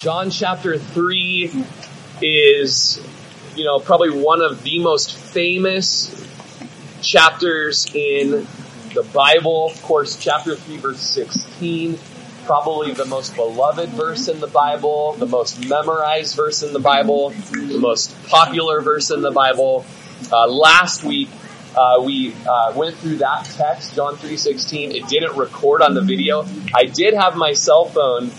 [0.00, 1.52] John chapter 3
[2.22, 3.06] is,
[3.54, 6.08] you know, probably one of the most famous
[7.02, 8.46] chapters in
[8.94, 9.66] the Bible.
[9.66, 11.98] Of course, chapter 3 verse 16,
[12.46, 17.34] probably the most beloved verse in the Bible, the most memorized verse in the Bible,
[17.50, 19.84] the most popular verse in the Bible.
[20.32, 21.28] Uh, last week,
[21.76, 24.94] uh, we uh, went through that text, John 3.16.
[24.94, 26.46] It didn't record on the video.
[26.74, 28.30] I did have my cell phone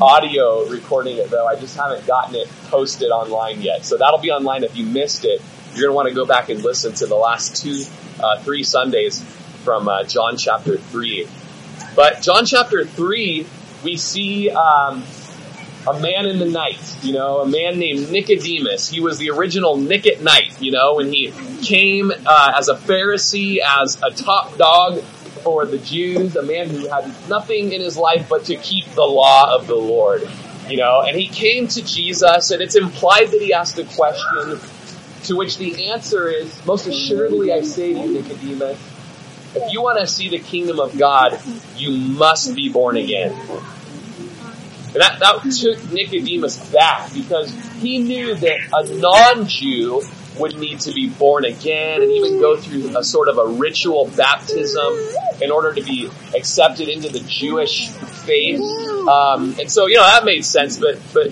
[0.00, 1.46] audio recording it though.
[1.46, 3.84] I just haven't gotten it posted online yet.
[3.84, 5.42] So that'll be online if you missed it.
[5.74, 7.82] You're going to want to go back and listen to the last two,
[8.22, 9.22] uh, three Sundays
[9.64, 11.28] from uh, John chapter 3.
[11.94, 13.46] But John chapter 3,
[13.84, 15.02] we see um,
[15.86, 18.88] a man in the night, you know, a man named Nicodemus.
[18.88, 21.32] He was the original Nick at night, you know, and he
[21.62, 25.02] came uh, as a Pharisee, as a top dog
[25.46, 29.04] for the Jews, a man who had nothing in his life but to keep the
[29.04, 30.28] law of the Lord.
[30.68, 34.58] You know, and he came to Jesus and it's implied that he asked a question
[35.26, 38.76] to which the answer is, most assuredly I say to you, Nicodemus,
[39.54, 41.40] if you want to see the kingdom of God,
[41.76, 43.30] you must be born again.
[43.30, 50.02] And that, that took Nicodemus back because he knew that a non-Jew
[50.38, 54.10] would need to be born again and even go through a sort of a ritual
[54.16, 54.94] baptism
[55.40, 58.60] in order to be accepted into the Jewish faith.
[58.60, 61.28] Um, and so, you know, that made sense, but, but,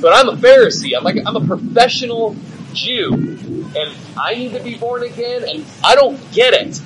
[0.00, 0.96] but I'm a Pharisee.
[0.96, 2.36] I'm like, I'm a professional
[2.72, 3.12] Jew
[3.76, 6.80] and I need to be born again and I don't get it.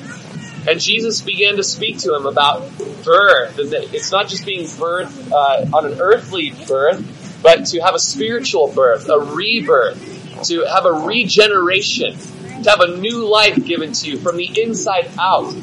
[0.67, 2.61] And Jesus began to speak to him about
[3.05, 7.99] birth, it's not just being birthed uh, on an earthly birth, but to have a
[7.99, 10.14] spiritual birth, a rebirth,
[10.45, 12.17] to have a regeneration,
[12.62, 15.55] to have a new life given to you from the inside out.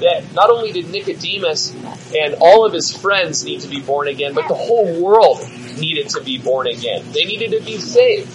[0.00, 1.74] That not only did Nicodemus
[2.14, 5.40] and all of his friends need to be born again, but the whole world
[5.78, 7.02] needed to be born again.
[7.12, 8.28] They needed to be saved.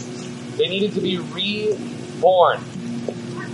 [0.58, 2.62] They needed to be reborn.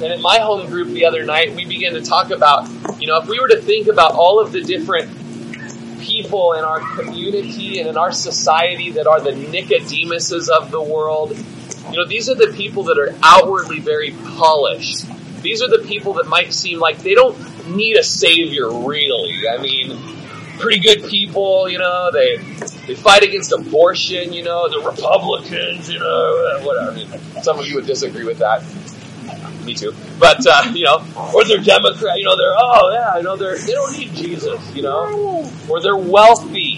[0.01, 2.69] And at my home group the other night, we began to talk about,
[3.01, 5.09] you know, if we were to think about all of the different
[5.99, 11.35] people in our community and in our society that are the Nicodemuses of the world,
[11.91, 15.05] you know, these are the people that are outwardly very polished.
[15.41, 19.43] These are the people that might seem like they don't need a savior really.
[19.47, 19.97] I mean,
[20.59, 22.37] pretty good people, you know, they,
[22.87, 26.91] they fight against abortion, you know, the Republicans, you know, whatever.
[26.91, 28.63] I mean, some of you would disagree with that
[29.67, 29.93] me too.
[30.17, 31.05] But uh, you know,
[31.35, 32.17] or they're Democrat.
[32.17, 34.75] You know, they're oh yeah, you know, they're they don't need Jesus.
[34.75, 36.76] You know, or they're wealthy.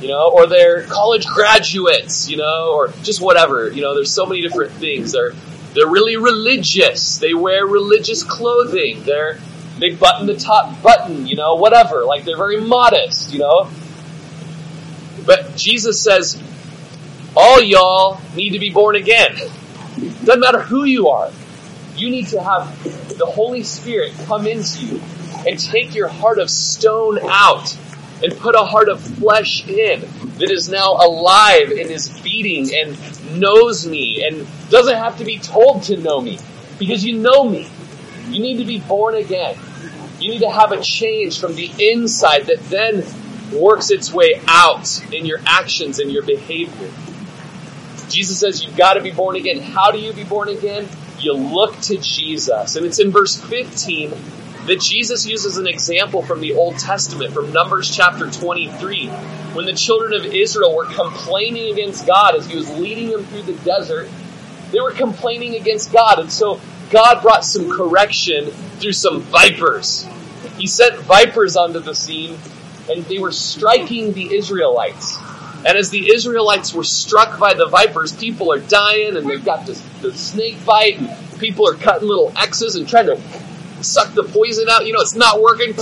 [0.00, 2.28] You know, or they're college graduates.
[2.28, 3.70] You know, or just whatever.
[3.70, 5.12] You know, there's so many different things.
[5.12, 5.32] They're
[5.74, 7.18] they're really religious.
[7.18, 9.02] They wear religious clothing.
[9.04, 9.38] They're
[9.78, 11.26] they button the top button.
[11.26, 12.04] You know, whatever.
[12.04, 13.32] Like they're very modest.
[13.32, 13.70] You know.
[15.26, 16.42] But Jesus says,
[17.36, 19.36] all y'all need to be born again.
[20.24, 21.30] Doesn't matter who you are.
[21.96, 25.00] You need to have the Holy Spirit come into you
[25.46, 27.76] and take your heart of stone out
[28.22, 30.00] and put a heart of flesh in
[30.38, 35.38] that is now alive and is beating and knows me and doesn't have to be
[35.38, 36.38] told to know me
[36.78, 37.68] because you know me.
[38.28, 39.56] You need to be born again.
[40.20, 43.04] You need to have a change from the inside that then
[43.52, 46.90] works its way out in your actions and your behavior.
[48.08, 49.60] Jesus says you've got to be born again.
[49.60, 50.88] How do you be born again?
[51.18, 52.76] You look to Jesus.
[52.76, 54.12] And it's in verse 15
[54.68, 59.08] that Jesus uses an example from the Old Testament, from Numbers chapter 23,
[59.54, 63.42] when the children of Israel were complaining against God as he was leading them through
[63.42, 64.08] the desert.
[64.70, 66.18] They were complaining against God.
[66.18, 70.06] And so God brought some correction through some vipers.
[70.58, 72.38] He sent vipers onto the scene
[72.90, 75.18] and they were striking the Israelites.
[75.66, 79.66] And as the Israelites were struck by the vipers, people are dying and they've got
[79.66, 83.20] this, the snake bite and people are cutting little X's and trying to
[83.82, 84.86] suck the poison out.
[84.86, 85.74] You know, it's not working.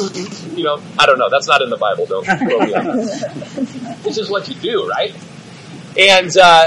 [0.57, 1.31] You know, I don't know.
[1.31, 2.07] That's not in the Bible.
[2.07, 2.27] Don't
[4.03, 5.15] This is what you do, right?
[5.99, 6.67] And, uh,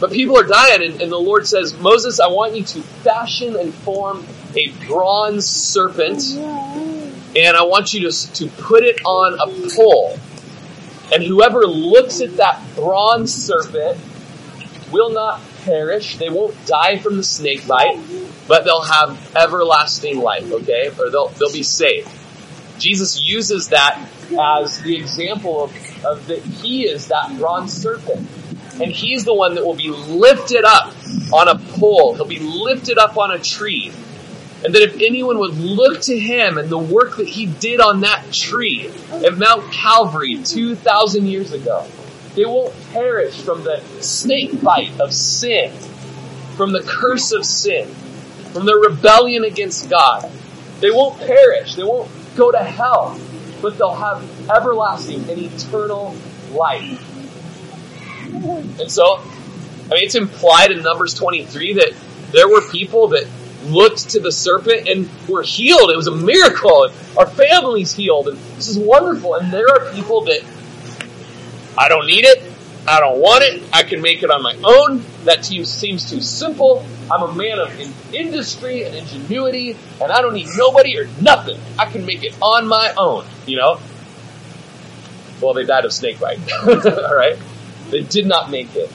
[0.00, 3.56] but people are dying and, and the Lord says, Moses, I want you to fashion
[3.56, 4.24] and form
[4.56, 6.22] a bronze serpent
[7.36, 10.18] and I want you to, to put it on a pole
[11.12, 13.98] and whoever looks at that bronze serpent
[14.90, 16.16] will not perish.
[16.16, 17.98] They won't die from the snake bite,
[18.48, 20.90] but they'll have everlasting life, okay?
[20.98, 22.10] Or they'll, they'll be saved.
[22.78, 24.08] Jesus uses that
[24.38, 28.28] as the example of, of that he is that bronze serpent.
[28.80, 30.94] And he's the one that will be lifted up
[31.32, 32.14] on a pole.
[32.14, 33.92] He'll be lifted up on a tree.
[34.64, 38.00] And that if anyone would look to him and the work that he did on
[38.00, 41.86] that tree at Mount Calvary 2,000 years ago,
[42.34, 45.70] They won't perish from the snake bite of sin,
[46.56, 47.88] from the curse of sin,
[48.52, 50.30] from their rebellion against God.
[50.80, 51.74] They won't perish.
[51.74, 53.18] They won't go to hell,
[53.60, 56.14] but they'll have everlasting and eternal
[56.52, 57.08] life.
[58.80, 61.92] And so, I mean, it's implied in Numbers 23 that
[62.32, 63.26] there were people that
[63.64, 65.90] looked to the serpent and were healed.
[65.90, 66.84] It was a miracle.
[66.84, 68.28] And our family's healed.
[68.28, 69.34] And this is wonderful.
[69.34, 70.42] And there are people that
[71.78, 72.51] I don't need it.
[72.86, 73.62] I don't want it.
[73.72, 75.04] I can make it on my own.
[75.24, 76.84] That seems too simple.
[77.10, 81.60] I'm a man of industry and ingenuity, and I don't need nobody or nothing.
[81.78, 83.78] I can make it on my own, you know?
[85.40, 86.38] Well, they died of snakebite.
[86.66, 87.38] All right?
[87.90, 88.90] They did not make it.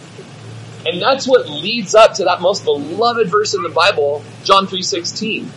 [0.86, 5.50] And that's what leads up to that most beloved verse in the Bible, John 3:16.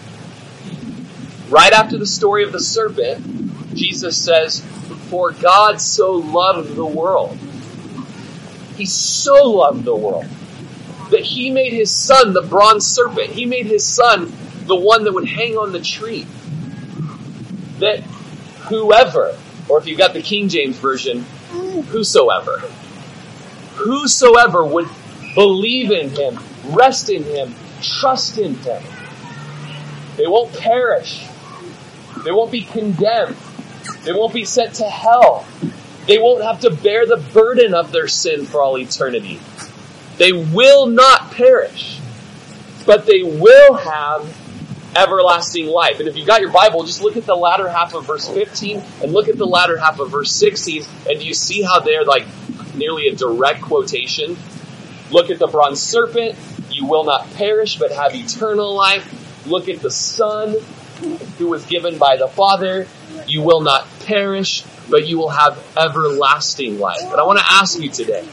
[1.49, 4.61] Right after the story of the serpent, Jesus says,
[5.09, 7.39] "For God so loved the world.
[8.81, 10.25] He so loved the world
[11.11, 13.29] that he made his son the bronze serpent.
[13.29, 14.33] He made his son
[14.65, 16.27] the one that would hang on the tree.
[17.81, 18.01] That
[18.71, 19.37] whoever,
[19.69, 21.27] or if you've got the King James version,
[21.91, 22.57] whosoever,
[23.75, 24.89] whosoever would
[25.35, 26.39] believe in him,
[26.71, 28.83] rest in him, trust in him.
[30.17, 31.27] They won't perish.
[32.25, 33.37] They won't be condemned.
[34.05, 35.45] They won't be sent to hell.
[36.11, 39.39] They won't have to bear the burden of their sin for all eternity.
[40.19, 42.01] They will not perish,
[42.85, 44.37] but they will have
[44.97, 46.01] everlasting life.
[46.01, 48.83] And if you've got your Bible, just look at the latter half of verse 15
[49.05, 52.05] and look at the latter half of verse 16, and do you see how they're
[52.05, 52.27] like
[52.75, 54.37] nearly a direct quotation
[55.11, 56.37] Look at the bronze serpent.
[56.71, 59.47] You will not perish, but have eternal life.
[59.47, 60.55] Look at the Son
[61.39, 62.87] who was given by the Father.
[63.27, 67.03] You will not perish, but you will have everlasting life.
[67.09, 68.25] But I want to ask you today,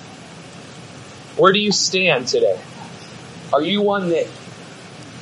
[1.37, 2.59] where do you stand today?
[3.53, 4.27] Are you one that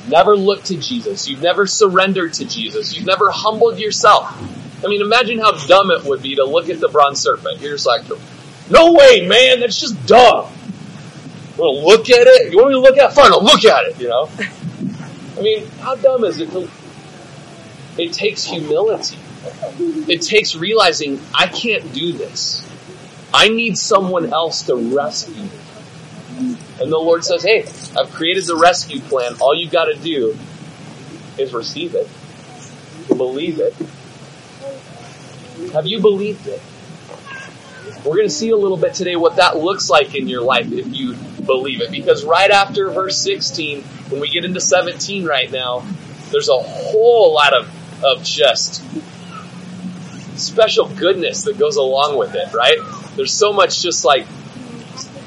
[0.08, 1.28] never looked to Jesus?
[1.28, 2.96] You've never surrendered to Jesus?
[2.96, 4.32] You've never humbled yourself?
[4.84, 7.60] I mean, imagine how dumb it would be to look at the bronze serpent.
[7.60, 8.02] You're just like,
[8.70, 10.50] no way, man, that's just dumb.
[11.56, 12.52] You want to look at it?
[12.52, 13.14] You want me to look at it?
[13.14, 14.28] Fine, I'll look at it, you know?
[15.38, 16.68] I mean, how dumb is it to,
[17.98, 19.18] it takes humility.
[20.08, 22.66] It takes realizing I can't do this.
[23.32, 25.50] I need someone else to rescue me.
[26.80, 27.64] And the Lord says, hey,
[27.98, 29.36] I've created the rescue plan.
[29.40, 30.36] All you've gotta do
[31.38, 32.08] is receive it.
[33.08, 33.74] Believe it.
[35.72, 36.60] Have you believed it?
[38.04, 40.70] We're going to see a little bit today what that looks like in your life
[40.70, 41.14] if you
[41.44, 41.90] believe it.
[41.90, 45.84] Because right after verse 16, when we get into 17 right now,
[46.30, 48.82] there's a whole lot of, of just
[50.38, 52.78] special goodness that goes along with it, right?
[53.16, 54.26] There's so much just like,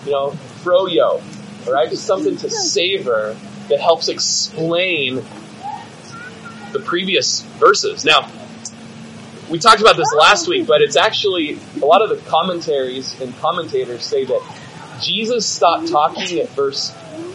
[0.06, 0.32] you know,
[0.64, 1.22] froyo,
[1.68, 1.90] right?
[1.90, 3.36] Just something to savor
[3.70, 5.24] that helps explain
[6.72, 8.06] the previous verses.
[8.06, 8.30] Now,
[9.50, 13.36] we talked about this last week, but it's actually a lot of the commentaries and
[13.40, 14.42] commentators say that
[15.02, 16.92] Jesus stopped talking at verse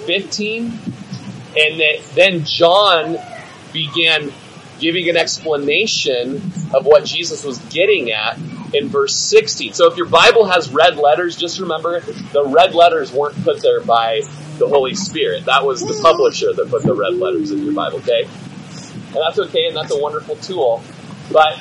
[0.06, 3.16] 15 and that then John
[3.72, 4.32] began
[4.78, 6.36] giving an explanation
[6.74, 8.38] of what Jesus was getting at
[8.74, 9.72] in verse 16.
[9.72, 13.80] So if your Bible has red letters, just remember the red letters weren't put there
[13.80, 14.22] by
[14.58, 15.46] the Holy Spirit.
[15.46, 18.24] That was the publisher that put the red letters in your Bible, okay?
[18.24, 20.82] And that's okay and that's a wonderful tool.
[21.32, 21.58] But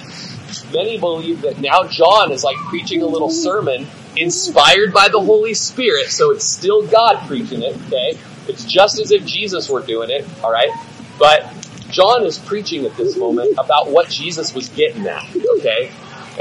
[0.74, 5.54] many believe that now John is like preaching a little sermon inspired by the Holy
[5.54, 8.18] Spirit, so it's still God preaching it, okay?
[8.48, 10.70] It's just as if Jesus were doing it, alright?
[11.18, 11.52] But
[11.94, 15.24] John is preaching at this moment about what Jesus was getting at,
[15.58, 15.92] okay?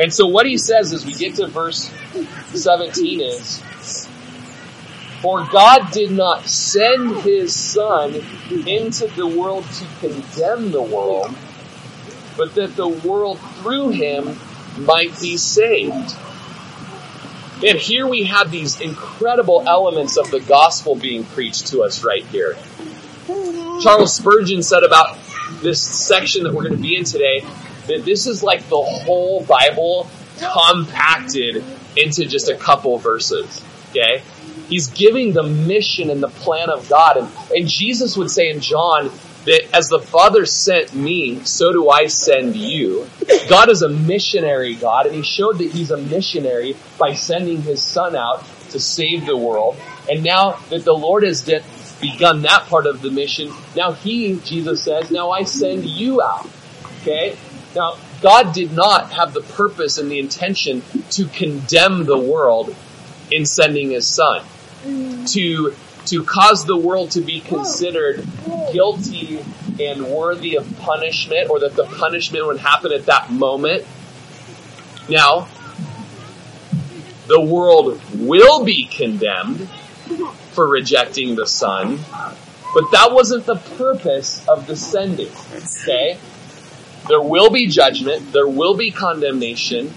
[0.00, 1.92] And so what he says as we get to verse
[2.54, 3.62] 17 is,
[5.21, 8.14] For God did not send his son
[8.66, 11.35] into the world to condemn the world,
[12.38, 14.38] but that the world through him
[14.78, 16.16] might be saved.
[17.62, 22.25] And here we have these incredible elements of the gospel being preached to us right
[22.25, 22.56] here.
[23.82, 25.18] Charles Spurgeon said about
[25.61, 27.44] this section that we're going to be in today
[27.87, 31.64] that this is like the whole Bible compacted
[31.97, 33.62] into just a couple verses.
[33.90, 34.23] Okay?
[34.68, 37.16] He's giving the mission and the plan of God.
[37.16, 39.11] And, and Jesus would say in John
[39.44, 43.09] that as the Father sent me, so do I send you.
[43.49, 47.82] God is a missionary God, and He showed that He's a missionary by sending His
[47.82, 49.76] Son out to save the world.
[50.11, 51.62] And now that the Lord has de-
[52.02, 56.47] begun that part of the mission, now He, Jesus says, now I send you out.
[57.00, 57.38] Okay?
[57.75, 62.75] Now, God did not have the purpose and the intention to condemn the world
[63.30, 64.44] in sending his son
[65.26, 68.26] to to cause the world to be considered
[68.73, 69.38] guilty
[69.80, 73.87] and worthy of punishment or that the punishment would happen at that moment.
[75.09, 75.49] Now,
[77.28, 79.68] the world will be condemned
[80.52, 81.99] for rejecting the son,
[82.75, 85.30] but that wasn't the purpose of the sending.
[85.82, 86.18] Okay?
[87.09, 89.92] There will be judgment, there will be condemnation.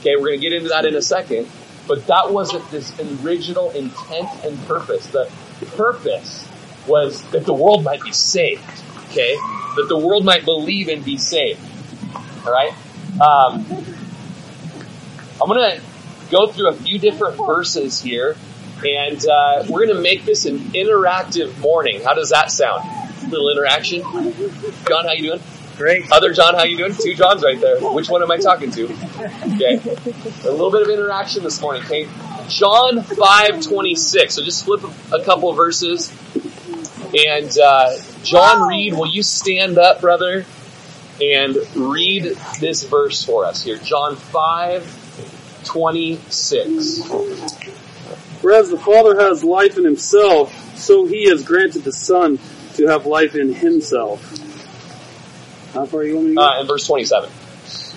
[0.00, 1.46] Okay, we're going to get into that in a second.
[1.86, 2.92] But that wasn't this
[3.22, 5.06] original intent and purpose.
[5.08, 5.30] The
[5.76, 6.46] purpose
[6.86, 8.62] was that the world might be saved.
[9.10, 9.34] Okay?
[9.76, 11.60] That the world might believe and be saved.
[12.46, 12.72] Alright?
[13.20, 13.66] Um,
[15.40, 15.80] I'm gonna
[16.30, 18.36] go through a few different verses here
[18.84, 22.02] and uh, we're going to make this an interactive morning.
[22.02, 22.84] How does that sound?
[23.22, 24.02] A little interaction.
[24.02, 25.40] John, how you doing?
[25.76, 26.10] Great.
[26.12, 26.94] Other John, how you doing?
[26.94, 27.80] Two Johns right there.
[27.80, 28.84] Which one am I talking to?
[28.84, 29.80] Okay.
[30.44, 32.04] A little bit of interaction this morning, okay?
[32.48, 34.32] John 5:26.
[34.32, 34.82] So just flip
[35.12, 36.10] a couple of verses.
[37.14, 40.44] And uh, John Reed, will you stand up, brother,
[41.20, 42.24] and read
[42.60, 43.78] this verse for us here?
[43.78, 44.16] John
[48.40, 48.42] 5:26.
[48.42, 52.38] Whereas the Father has life in himself, so he has granted the Son
[52.74, 54.20] to have life in himself.
[55.74, 56.42] How far you want me to go?
[56.42, 57.30] Uh, and verse 27.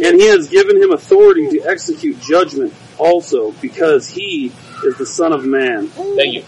[0.03, 4.51] And he has given him authority to execute judgment also, because he
[4.83, 5.87] is the Son of Man.
[5.87, 6.43] Thank you.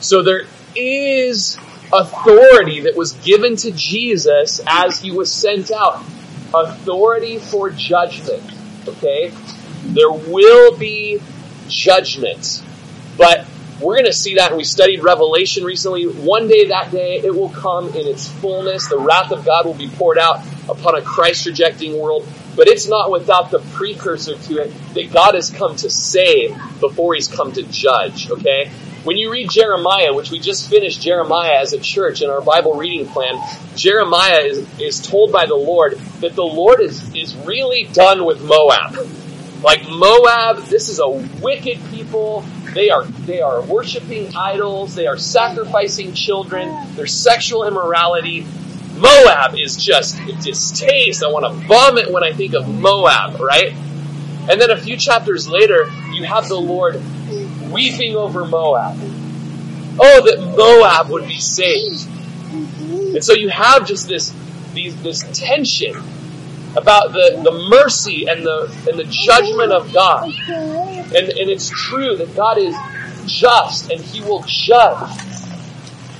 [0.00, 1.56] So there is
[1.92, 6.02] authority that was given to Jesus as he was sent out.
[6.52, 8.42] Authority for judgment.
[8.88, 9.32] Okay?
[9.84, 11.20] There will be
[11.68, 12.62] judgment.
[13.16, 13.46] But
[13.80, 16.04] we're going to see that, and we studied Revelation recently.
[16.04, 18.88] One day, that day, it will come in its fullness.
[18.88, 22.26] The wrath of God will be poured out upon a Christ rejecting world.
[22.56, 27.14] But it's not without the precursor to it that God has come to save before
[27.14, 28.70] he's come to judge, okay?
[29.04, 32.74] When you read Jeremiah, which we just finished Jeremiah as a church in our Bible
[32.74, 33.38] reading plan,
[33.76, 38.42] Jeremiah is, is told by the Lord that the Lord is, is really done with
[38.42, 38.96] Moab.
[39.66, 42.42] Like Moab, this is a wicked people.
[42.72, 44.94] They are, they are worshiping idols.
[44.94, 46.72] They are sacrificing children.
[46.94, 48.46] There's sexual immorality.
[48.96, 51.24] Moab is just distaste.
[51.24, 53.72] I want to vomit when I think of Moab, right?
[54.48, 57.02] And then a few chapters later, you have the Lord
[57.68, 58.96] weeping over Moab.
[59.98, 62.06] Oh, that Moab would be saved.
[63.16, 64.32] And so you have just this,
[64.74, 66.00] these, this tension
[66.76, 70.30] about the, the mercy and the, and the judgment of God.
[70.48, 72.76] And, and it's true that God is
[73.26, 75.10] just and He will judge.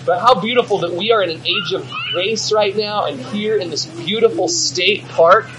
[0.06, 3.56] But how beautiful that we are in an age of grace right now and here
[3.56, 5.50] in this beautiful state park,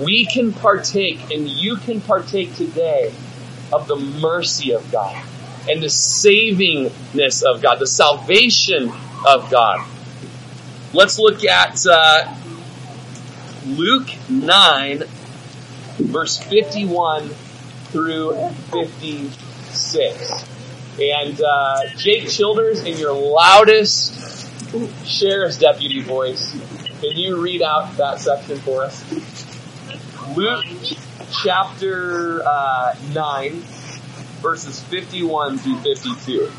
[0.00, 3.14] we can partake and you can partake today
[3.72, 5.24] of the mercy of God
[5.68, 8.92] and the savingness of God, the salvation
[9.26, 9.86] of God.
[10.92, 12.34] Let's look at uh,
[13.66, 15.04] Luke 9,
[15.98, 17.28] verse 51
[17.90, 20.44] through 56.
[21.00, 24.48] And uh, Jake Childers, in your loudest
[25.06, 26.52] sheriff's deputy voice,
[27.00, 29.02] can you read out that section for us?
[30.36, 30.64] Luke
[31.42, 33.62] chapter uh, 9,
[34.40, 36.52] verses 51 through 52.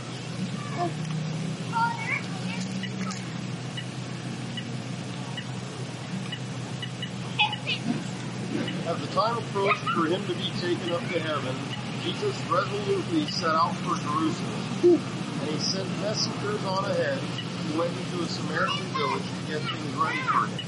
[8.87, 11.55] As the time approached for him to be taken up to heaven,
[12.03, 15.01] Jesus resolutely set out for Jerusalem.
[15.41, 19.95] And he sent messengers on ahead who went into a Samaritan village to get things
[19.95, 20.61] ready for him.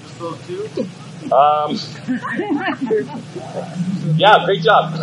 [0.00, 0.64] Just those two?
[1.30, 1.76] Um,
[4.16, 4.94] yeah, great job.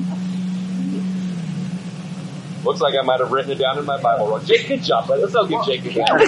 [2.68, 4.44] Looks like I might have written it down in my Bible wrong.
[4.44, 5.22] Jake, good job, buddy.
[5.22, 6.06] Let's all give Jake a hand.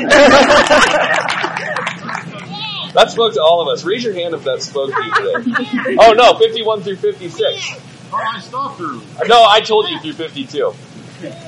[2.94, 3.84] that spoke to all of us.
[3.84, 5.96] Raise your hand if that spoke to you today.
[6.00, 7.72] Oh no, 51 through 56.
[8.10, 9.02] Oh, I stopped through.
[9.26, 10.72] No, I told you through 52.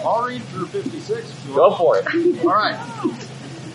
[0.04, 1.78] I'll read through 56 if you Go want.
[1.78, 2.06] for it.
[2.44, 2.76] All right.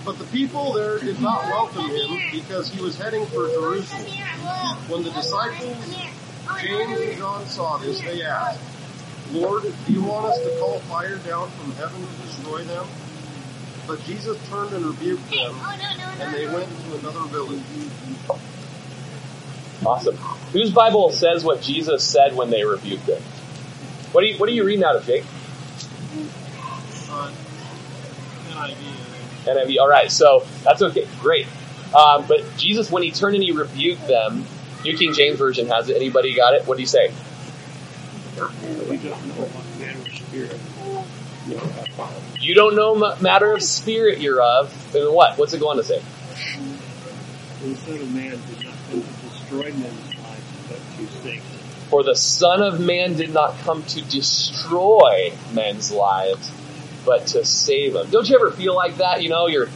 [0.06, 4.06] But the people there did not welcome him because he was heading for Jerusalem.
[4.88, 5.96] When the disciples,
[6.62, 8.62] James and John saw this, they asked,
[9.32, 12.86] Lord, do you want us to call fire down from heaven to destroy them?
[13.86, 15.56] But Jesus turned and rebuked them,
[16.20, 17.62] and they went to another village.
[19.86, 20.16] Awesome.
[20.52, 23.22] Whose Bible says what Jesus said when they rebuked him?
[24.12, 25.24] What are you, what are you reading out of, Jake?
[27.10, 27.32] Uh,
[28.50, 28.76] NIV,
[29.46, 29.80] NIV.
[29.80, 31.08] All right, so that's okay.
[31.22, 31.48] Great.
[31.96, 34.46] Um, but Jesus, when he turned and he rebuked them,
[34.84, 35.96] New King James Version has it.
[35.96, 36.68] Anybody got it?
[36.68, 37.14] What do you say?
[38.38, 40.60] We don't know what manner of spirit
[41.48, 42.38] you're of.
[42.40, 44.92] You don't know ma- matter of spirit you're of.
[44.94, 45.38] Then what?
[45.40, 46.02] What's it going to say?
[47.62, 51.42] The Son of Man did not come to destroy men's lives, but to save.
[51.90, 56.52] For the Son of Man did not come to destroy men's lives,
[57.06, 58.10] but to save them.
[58.12, 59.24] Don't you ever feel like that?
[59.24, 59.70] You know, you're,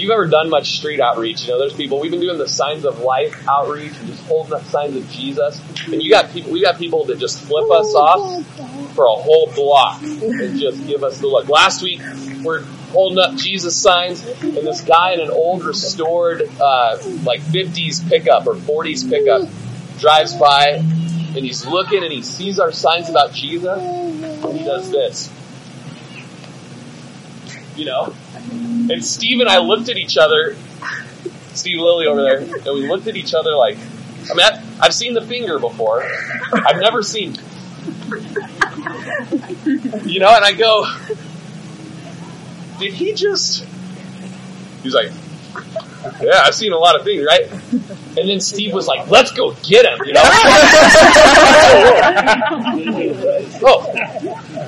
[0.00, 2.84] you've ever done much street outreach, you know, there's people, we've been doing the signs
[2.84, 5.60] of life outreach and just holding up signs of Jesus.
[5.86, 8.46] And you got people, we got people that just flip us off
[8.94, 11.48] for a whole block and just give us the look.
[11.48, 12.00] Last week,
[12.42, 18.08] we're holding up Jesus signs and this guy in an old restored, uh, like 50s
[18.08, 19.48] pickup or 40s pickup
[19.98, 20.82] drives by
[21.32, 25.30] and he's looking and he sees our signs about Jesus and he does this.
[27.80, 28.14] You know?
[28.90, 30.54] And Steve and I looked at each other,
[31.54, 33.78] Steve Lilly over there, and we looked at each other like,
[34.30, 36.04] I mean, I, I've seen the finger before.
[36.52, 37.36] I've never seen,
[40.04, 40.84] you know, and I go,
[42.78, 43.64] did he just,
[44.82, 45.10] he's like,
[46.20, 47.50] yeah, I've seen a lot of things, right?
[47.50, 50.20] And then Steve was like, let's go get him, you know?
[53.64, 54.09] oh,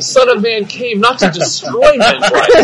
[0.03, 2.55] the Son of Man came not to destroy men's lives,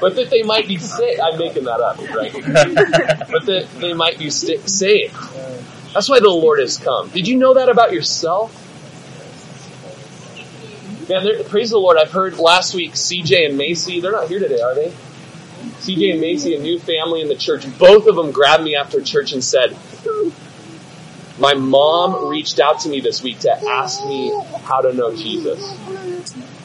[0.00, 1.20] but that they might be saved.
[1.20, 2.32] I'm making that up, right?
[3.30, 5.14] But that they might be st- saved.
[5.92, 7.10] That's why the Lord has come.
[7.10, 8.52] Did you know that about yourself?
[11.08, 11.96] Man, there- praise the Lord.
[11.96, 14.92] I've heard last week CJ and Macy, they're not here today, are they?
[15.78, 19.00] CJ and Macy, a new family in the church, both of them grabbed me after
[19.00, 19.76] church and said,
[21.44, 24.32] my mom reached out to me this week to ask me
[24.62, 25.60] how to know Jesus.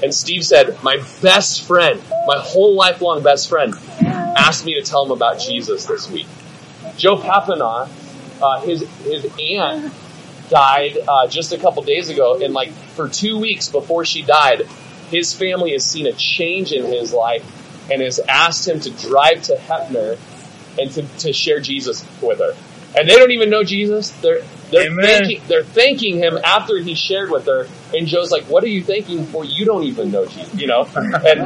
[0.02, 5.04] And Steve said, my best friend, my whole lifelong best friend, asked me to tell
[5.06, 6.28] him about Jesus this week.
[6.96, 7.90] Joe Papanaugh,
[8.42, 9.94] uh, his, his aunt
[10.50, 14.62] died, uh, just a couple days ago, and like, for two weeks before she died,
[15.12, 17.44] his family has seen a change in his life
[17.92, 20.18] and has asked him to drive to Heppner
[20.80, 22.54] and to, to share Jesus with her.
[22.98, 24.12] And they don't even know Jesus.
[24.12, 25.06] They're they're Amen.
[25.06, 27.68] thanking they're thanking him after he shared with her.
[27.94, 29.44] And Joe's like, "What are you thanking for?
[29.44, 31.42] You don't even know Jesus, you know." And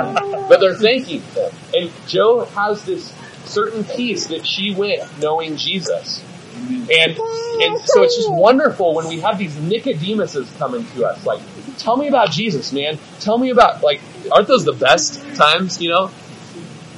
[0.49, 1.51] but they're thanking him.
[1.73, 3.13] And Joe has this
[3.45, 6.23] certain peace that she went knowing Jesus.
[6.55, 11.41] And and so it's just wonderful when we have these Nicodemuses coming to us, like,
[11.77, 12.97] tell me about Jesus, man.
[13.19, 16.11] Tell me about like, aren't those the best times, you know?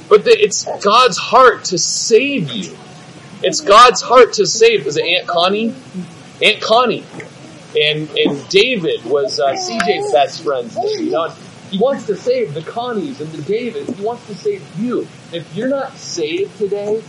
[0.08, 2.76] But the, it's God's heart to save you.
[3.42, 4.86] It's God's heart to save.
[4.86, 5.74] Was it Aunt Connie?
[6.42, 7.04] Aunt Connie.
[7.78, 10.70] And, and David was uh, CJ's best friend.
[11.70, 13.96] He wants to save the Connies and the Davids.
[13.98, 15.06] He wants to save you.
[15.32, 17.02] If you're not saved today,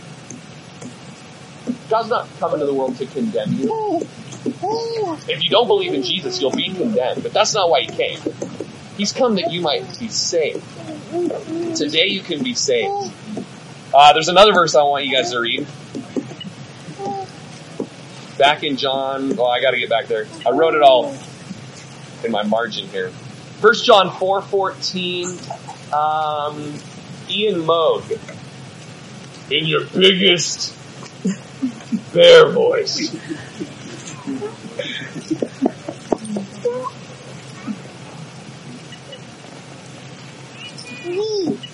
[1.88, 4.00] God's not coming to the world to condemn you.
[5.28, 7.22] If you don't believe in Jesus, you'll be condemned.
[7.22, 8.20] But that's not why he came.
[8.96, 10.64] He's come that you might be saved.
[11.76, 13.12] Today you can be saved.
[13.94, 15.66] Uh, there's another verse I want you guys to read.
[18.38, 20.26] Back in John, well, I got to get back there.
[20.46, 21.12] I wrote it all
[22.24, 23.10] in my margin here.
[23.60, 25.26] First John four fourteen.
[25.92, 26.74] Um,
[27.28, 28.08] Ian Moog,
[29.50, 30.72] in your biggest
[32.14, 33.12] bear voice.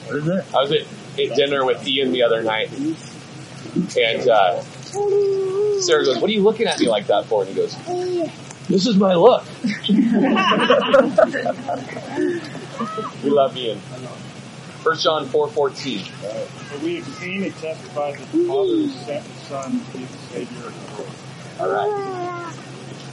[0.07, 0.44] What is it?
[0.55, 0.87] I was at,
[1.20, 4.62] at dinner with Ian the other night, and uh,
[5.80, 7.76] Sarah goes, "What are you looking at me like that for?" And he goes,
[8.68, 9.44] "This is my look."
[13.22, 13.78] we love Ian.
[14.83, 16.04] First John four fourteen.
[16.04, 20.04] For we have seen and testified that the Father has sent the Son to be
[20.04, 21.14] the Savior of the world.
[21.61, 22.54] All right.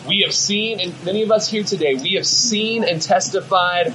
[0.07, 3.93] We have seen, and many of us here today, we have seen and testified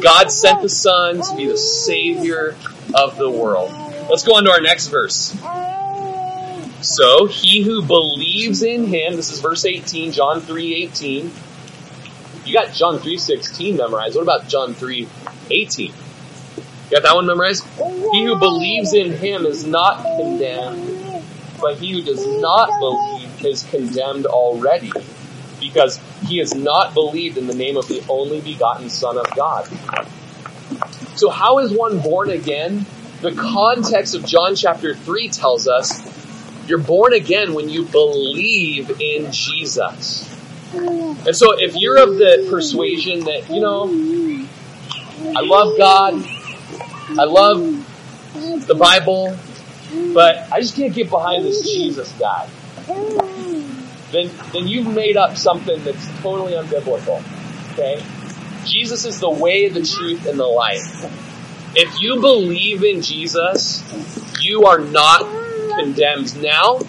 [0.00, 2.56] God sent the Son to be the Savior
[2.94, 3.70] of the world.
[4.08, 5.34] Let's go on to our next verse.
[6.82, 11.32] So he who believes in him, this is verse 18, John 3, 18.
[12.44, 14.16] You got John 3, 16 memorized.
[14.16, 15.08] What about John 3,
[15.50, 15.86] 18?
[15.86, 15.94] You
[16.90, 17.64] got that one memorized?
[18.12, 21.24] He who believes in him is not condemned,
[21.60, 24.92] but he who does not believe is condemned already,
[25.60, 29.68] because he has not believed in the name of the only begotten Son of God.
[31.14, 32.86] So how is one born again?
[33.20, 36.21] The context of John chapter 3 tells us
[36.72, 40.26] you're born again when you believe in Jesus.
[40.72, 43.90] And so if you're of the persuasion that, you know,
[45.36, 46.14] I love God,
[47.18, 47.58] I love
[48.66, 49.36] the Bible,
[50.14, 52.48] but I just can't get behind this Jesus guy.
[52.86, 57.22] then, then you've made up something that's totally unbiblical.
[57.72, 58.02] Okay?
[58.64, 61.04] Jesus is the way, the truth, and the life.
[61.76, 63.84] If you believe in Jesus,
[64.40, 65.41] you are not
[65.76, 66.80] condemned now,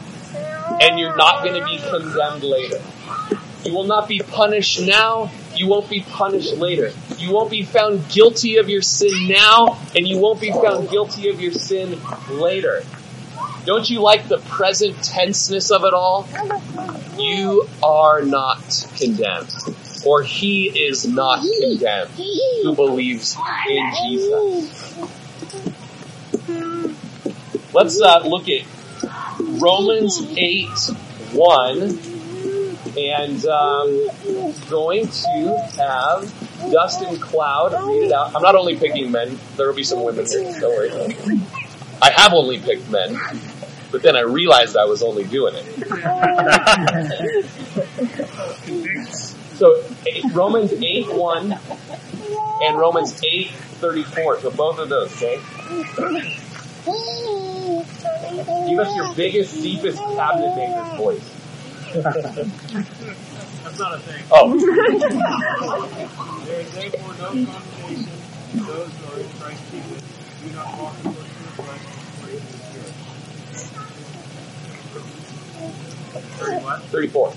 [0.80, 2.82] and you're not going to be condemned later.
[3.64, 6.92] You will not be punished now, you won't be punished later.
[7.18, 11.30] You won't be found guilty of your sin now, and you won't be found guilty
[11.30, 12.84] of your sin later.
[13.66, 16.28] Don't you like the present tenseness of it all?
[17.18, 19.54] You are not condemned.
[20.06, 22.10] Or he is not condemned
[22.64, 23.38] who believes
[23.70, 24.98] in Jesus.
[27.74, 28.66] Let's uh, look at
[29.60, 30.68] Romans 8
[31.34, 32.00] 1
[32.98, 34.08] and um,
[34.70, 38.36] going to have Dustin Cloud read it out.
[38.36, 40.92] I'm not only picking men, there will be some women here, don't worry.
[42.02, 43.20] I have only picked men,
[43.92, 45.66] but then I realized I was only doing it.
[49.56, 49.84] so
[50.34, 51.60] Romans 8 1
[52.64, 54.40] and Romans 8 34.
[54.42, 55.40] So both of those, okay?
[56.86, 61.24] Give us your biggest, deepest cabinet maker's voice.
[63.64, 64.24] That's not a thing.
[64.32, 64.58] Oh.
[66.46, 68.04] There is therefore no condemnation
[68.52, 70.04] to those who are in Christ Jesus,
[70.44, 72.94] do not walk according to the flesh, but according to the Spirit.
[76.40, 77.30] Thirty 34.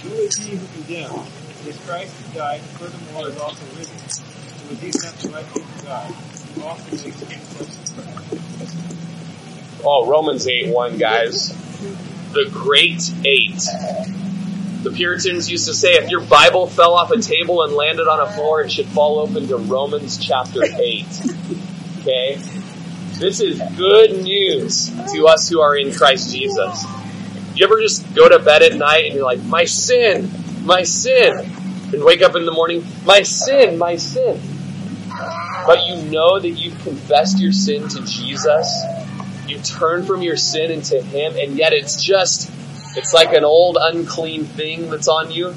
[0.00, 1.28] Who is he who condemns?
[1.60, 3.96] It is Christ who died, furthermore is also risen.
[3.96, 6.14] Who is even at the right hand of God,
[9.82, 11.48] Oh, Romans 8 1, guys.
[12.32, 13.60] The great eight.
[14.82, 18.20] The Puritans used to say if your Bible fell off a table and landed on
[18.20, 21.06] a floor, it should fall open to Romans chapter 8.
[22.00, 22.36] Okay?
[23.18, 26.84] This is good news to us who are in Christ Jesus.
[27.54, 30.30] You ever just go to bed at night and you're like, my sin,
[30.62, 31.38] my sin,
[31.92, 34.40] and wake up in the morning, my sin, my sin.
[35.70, 38.66] But you know that you've confessed your sin to Jesus
[39.50, 42.50] you turn from your sin into Him, and yet it's just,
[42.96, 45.54] it's like an old unclean thing that's on you.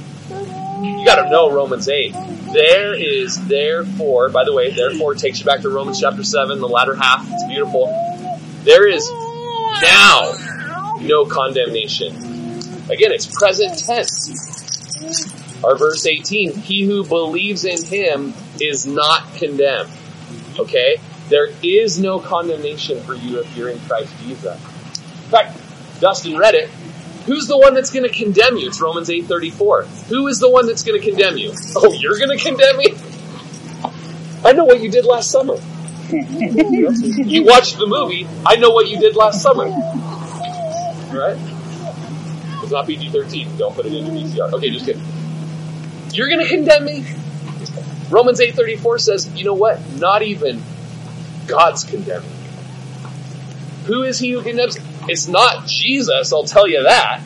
[0.81, 2.13] You gotta know Romans 8.
[2.51, 6.67] There is therefore, by the way, therefore takes you back to Romans chapter 7, the
[6.67, 7.25] latter half.
[7.31, 7.87] It's beautiful.
[8.63, 9.09] There is
[9.81, 10.33] now
[10.99, 12.15] no condemnation.
[12.89, 15.63] Again, it's present tense.
[15.63, 19.89] Our verse 18, he who believes in him is not condemned.
[20.59, 20.97] Okay?
[21.29, 24.61] There is no condemnation for you if you're in Christ Jesus.
[24.61, 25.57] In fact,
[25.99, 26.69] Dustin read it.
[27.25, 28.67] Who's the one that's going to condemn you?
[28.67, 30.07] It's Romans 8:34.
[30.09, 31.53] Who is the one that's going to condemn you?
[31.75, 32.93] Oh, you're going to condemn me?
[34.43, 35.55] I know what you did last summer.
[36.09, 38.27] you watched the movie.
[38.45, 39.65] I know what you did last summer.
[39.65, 41.37] Right?
[42.61, 43.57] It's not PG-13.
[43.57, 44.51] Don't put it into VCR.
[44.53, 45.01] Okay, just kidding.
[46.11, 47.05] You're going to condemn me?
[48.09, 49.79] Romans 8:34 says, "You know what?
[49.93, 50.61] Not even
[51.47, 52.29] God's condemning
[53.85, 54.77] Who is he who condemns?
[55.09, 57.21] It's not Jesus, I'll tell you that.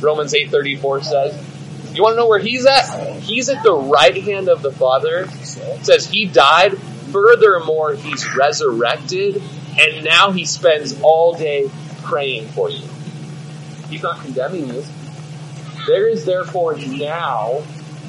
[0.00, 1.46] Romans 8.34 says.
[1.94, 3.20] You want to know where he's at?
[3.20, 5.20] He's at the right hand of the Father.
[5.30, 6.76] It says he died.
[6.76, 9.42] Furthermore, he's resurrected.
[9.78, 11.70] And now he spends all day
[12.02, 12.86] praying for you.
[13.88, 14.84] He's not condemning you.
[15.86, 17.62] There is therefore now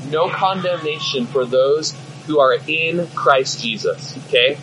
[0.05, 4.17] no condemnation for those who are in Christ Jesus.
[4.27, 4.57] Okay?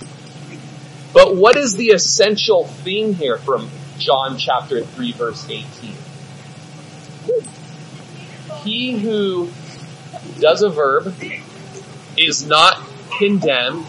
[1.13, 5.97] But what is the essential theme here from John chapter 3 verse 18?
[8.65, 9.51] He who
[10.41, 11.15] does a verb
[12.17, 12.81] is not
[13.19, 13.87] condemned,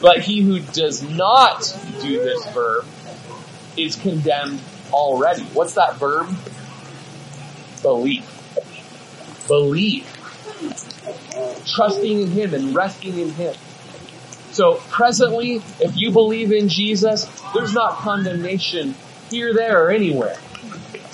[0.00, 2.84] but he who does not do this verb
[3.76, 4.60] is condemned
[4.92, 5.42] already.
[5.44, 6.28] What's that verb?
[7.82, 8.24] Belief.
[9.46, 10.17] Believe.
[11.66, 13.54] Trusting in Him and resting in Him.
[14.52, 18.94] So presently, if you believe in Jesus, there's not condemnation
[19.30, 20.36] here, there, or anywhere.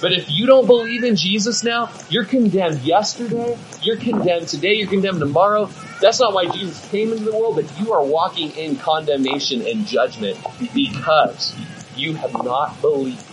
[0.01, 4.89] But if you don't believe in Jesus now, you're condemned yesterday, you're condemned today, you're
[4.89, 5.69] condemned tomorrow.
[6.01, 9.87] That's not why Jesus came into the world, but you are walking in condemnation and
[9.87, 10.39] judgment
[10.75, 11.57] because
[11.97, 13.25] you have not believed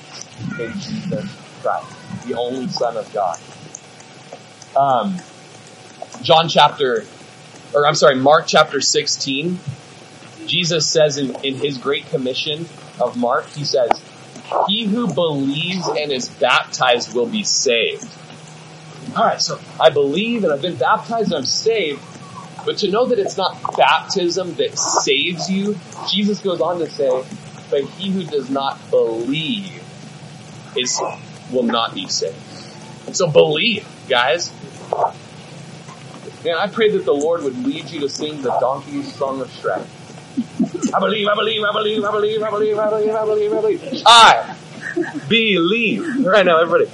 [0.60, 1.30] in Jesus
[1.62, 3.40] Christ, the only Son of God.
[4.76, 5.18] Um,
[6.22, 7.06] John chapter,
[7.74, 9.60] or I'm sorry, Mark chapter 16,
[10.46, 12.68] Jesus says in, in his great commission
[13.00, 13.90] of Mark, he says,
[14.68, 18.08] he who believes and is baptized will be saved.
[19.16, 22.02] Alright, so I believe and I've been baptized and I'm saved,
[22.66, 25.78] but to know that it's not baptism that saves you,
[26.10, 27.24] Jesus goes on to say,
[27.70, 29.82] but he who does not believe
[30.76, 31.00] is
[31.52, 32.36] will not be saved.
[33.14, 34.52] So believe, guys.
[36.44, 39.48] Man, I pray that the Lord would lead you to sing the donkey's song of
[39.50, 39.86] Shrek.
[40.94, 43.62] I believe, I believe, I believe, I believe, I believe, I believe, I believe, I
[43.62, 44.04] believe.
[44.06, 44.56] I
[45.28, 46.26] believe.
[46.26, 46.86] Right now, everybody.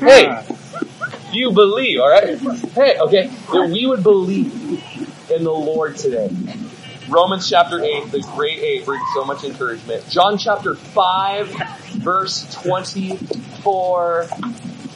[0.00, 0.44] Hey,
[1.32, 2.38] you believe, alright?
[2.72, 4.52] Hey, okay, that we would believe
[5.30, 6.30] in the Lord today.
[7.08, 10.06] Romans chapter 8, the great 8 brings so much encouragement.
[10.10, 11.48] John chapter 5,
[12.02, 14.28] verse 24.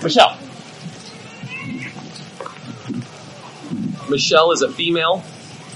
[0.02, 0.38] Michelle.
[4.14, 5.24] Michelle is a female.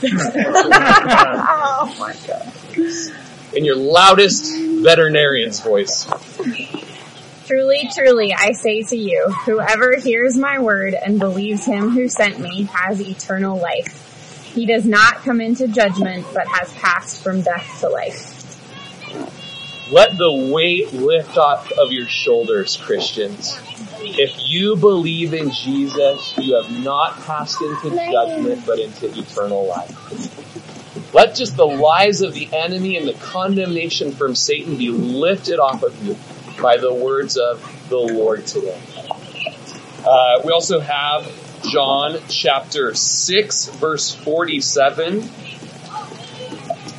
[0.05, 2.53] oh my god.
[3.53, 6.09] In your loudest veterinarian's voice.
[7.47, 12.39] Truly, truly, I say to you, whoever hears my word and believes him who sent
[12.39, 14.53] me has eternal life.
[14.55, 18.38] He does not come into judgment, but has passed from death to life.
[19.91, 23.59] Let the weight lift off of your shoulders, Christians.
[24.01, 31.15] If you believe in Jesus, you have not passed into judgment, but into eternal life.
[31.15, 35.83] Let just the lies of the enemy and the condemnation from Satan be lifted off
[35.83, 36.17] of you
[36.61, 38.79] by the words of the Lord today.
[40.05, 41.27] Uh, we also have
[41.63, 45.29] John chapter 6 verse 47.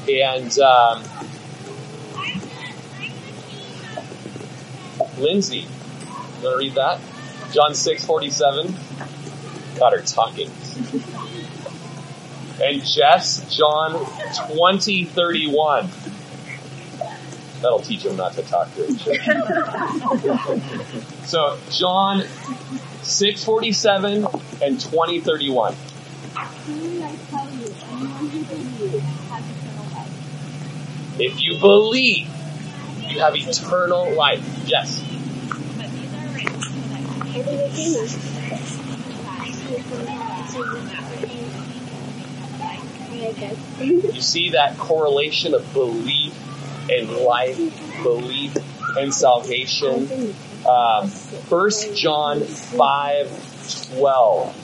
[0.10, 1.04] And, um,
[5.20, 5.68] Lindsay, you
[6.44, 7.00] want to read that?
[7.54, 8.76] John 6 47.
[9.78, 10.50] Got her talking.
[12.62, 14.06] And Jess, John
[14.54, 15.90] 20 31.
[17.62, 19.20] That'll teach him not to talk to each other.
[21.26, 22.24] so John
[23.04, 24.26] 647
[24.62, 25.76] and 2031.
[31.22, 32.30] If you believe,
[33.08, 34.46] you have eternal life.
[34.66, 35.04] Yes.
[43.80, 46.34] You see that correlation of belief
[46.89, 47.58] and life,
[48.04, 48.56] belief
[48.97, 50.34] and salvation.
[50.67, 54.56] Um, 1 John 5, 12.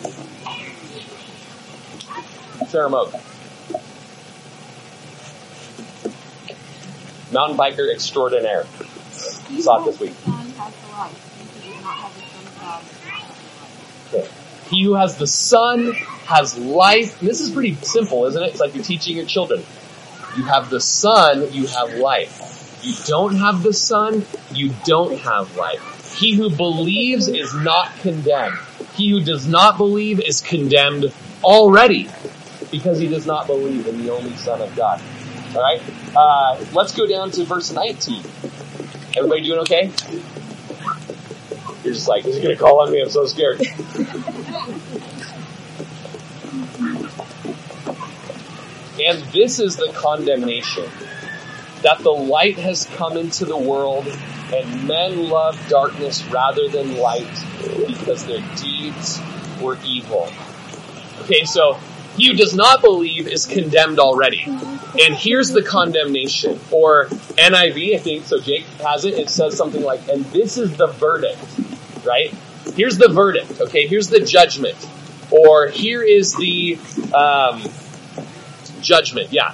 [2.67, 3.13] Sarah Moak.
[7.31, 8.65] Mountain biker extraordinaire.
[9.11, 10.13] Saw it this week.
[14.13, 14.29] Okay.
[14.69, 15.93] He who has the Son
[16.25, 17.19] has life.
[17.19, 18.51] And this is pretty simple, isn't it?
[18.51, 19.63] It's like you're teaching your children.
[20.35, 22.79] You have the Son, you have life.
[22.83, 26.17] You don't have the Son, you don't have life.
[26.17, 28.57] He who believes is not condemned.
[28.93, 31.11] He who does not believe is condemned
[31.43, 32.09] already
[32.71, 35.01] because he does not believe in the only Son of God.
[35.55, 35.81] Alright?
[36.15, 38.23] Uh, let's go down to verse 19.
[39.17, 39.91] Everybody doing okay?
[41.83, 43.01] You're just like, is he gonna call on me?
[43.01, 43.61] I'm so scared.
[49.01, 50.89] And this is the condemnation
[51.81, 54.07] that the light has come into the world
[54.53, 57.27] and men love darkness rather than light
[57.87, 59.21] because their deeds
[59.61, 60.29] were evil.
[61.21, 61.77] Okay, so
[62.17, 64.43] he who does not believe is condemned already.
[64.45, 66.59] And here's the condemnation.
[66.71, 70.75] Or NIV, I think, so Jake has it, it says something like, and this is
[70.77, 71.43] the verdict,
[72.05, 72.33] right?
[72.73, 73.87] Here's the verdict, okay?
[73.87, 74.75] Here's the judgment.
[75.31, 76.77] Or here is the,
[77.13, 77.63] um,
[78.81, 79.53] judgment, yeah.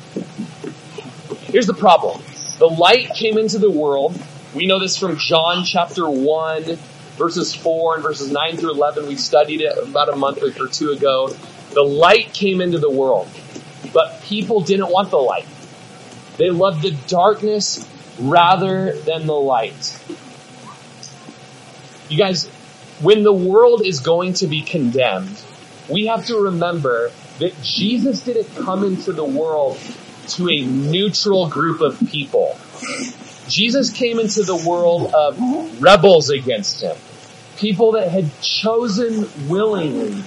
[1.43, 2.21] Here's the problem.
[2.60, 4.19] The light came into the world.
[4.54, 6.78] We know this from John chapter 1,
[7.17, 9.08] verses 4 and verses 9 through 11.
[9.08, 11.30] We studied it about a month or two ago.
[11.74, 13.30] The light came into the world,
[13.93, 15.47] but people didn't want the light.
[16.38, 17.88] They loved the darkness
[18.19, 19.97] rather than the light.
[22.10, 22.50] You guys,
[23.02, 25.42] when the world is going to be condemned,
[25.90, 29.80] we have to remember that Jesus didn't come into the world
[30.30, 32.58] to a neutral group of people.
[33.48, 36.96] Jesus came into the world of rebels against him.
[37.58, 40.24] People that had chosen willingly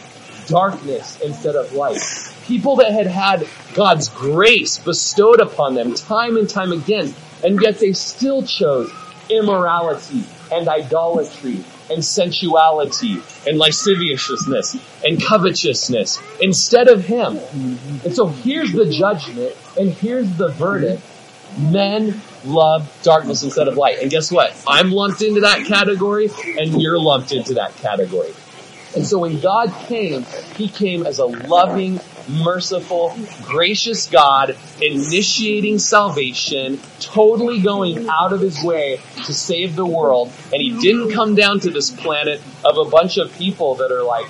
[0.46, 2.00] darkness instead of light.
[2.44, 7.78] People that had had God's grace bestowed upon them time and time again, and yet
[7.78, 8.92] they still chose
[9.30, 17.38] immorality and idolatry and sensuality and lasciviousness and covetousness instead of Him.
[18.04, 21.02] And so here's the judgment and here's the verdict.
[21.58, 24.00] Men love darkness instead of light.
[24.00, 24.56] And guess what?
[24.66, 28.34] I'm lumped into that category and you're lumped into that category.
[28.94, 30.24] And so when God came,
[30.56, 38.62] He came as a loving, merciful, gracious God initiating salvation, totally going out of his
[38.62, 40.32] way to save the world.
[40.52, 44.02] And he didn't come down to this planet of a bunch of people that are
[44.02, 44.26] like,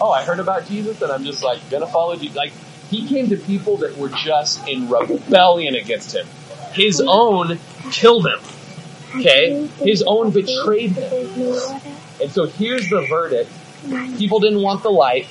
[0.00, 2.30] oh, I heard about Jesus and I'm just like, gonna follow you.
[2.30, 2.52] Like,
[2.90, 6.26] he came to people that were just in rebellion against him.
[6.72, 7.58] His own
[7.90, 8.38] killed him.
[9.16, 9.68] Okay?
[9.82, 12.01] His own betrayed him.
[12.22, 13.50] And so here's the verdict.
[14.16, 15.26] People didn't want the light.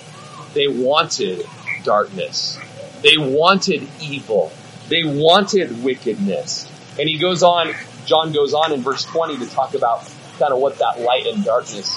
[0.53, 1.45] They wanted
[1.83, 2.59] darkness.
[3.01, 4.51] They wanted evil.
[4.89, 6.69] They wanted wickedness.
[6.99, 7.73] And he goes on,
[8.05, 10.03] John goes on in verse 20 to talk about
[10.37, 11.95] kind of what that light and darkness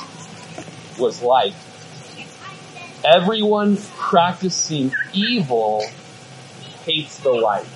[0.98, 1.54] was like.
[3.04, 5.85] Everyone practicing evil
[6.85, 7.66] hates the light.